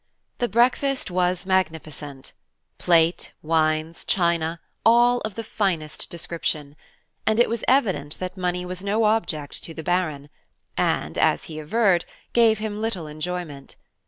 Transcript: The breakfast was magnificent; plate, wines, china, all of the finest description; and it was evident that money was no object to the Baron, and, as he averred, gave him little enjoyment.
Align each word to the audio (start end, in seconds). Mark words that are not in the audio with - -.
The 0.39 0.49
breakfast 0.49 1.11
was 1.11 1.45
magnificent; 1.45 2.31
plate, 2.79 3.33
wines, 3.43 4.03
china, 4.03 4.59
all 4.83 5.19
of 5.21 5.35
the 5.35 5.43
finest 5.43 6.09
description; 6.09 6.75
and 7.27 7.39
it 7.39 7.47
was 7.47 7.63
evident 7.67 8.17
that 8.17 8.35
money 8.35 8.65
was 8.65 8.83
no 8.83 9.03
object 9.03 9.63
to 9.65 9.75
the 9.75 9.83
Baron, 9.83 10.31
and, 10.75 11.19
as 11.19 11.43
he 11.43 11.59
averred, 11.59 12.05
gave 12.33 12.57
him 12.57 12.81
little 12.81 13.05
enjoyment. 13.05 13.75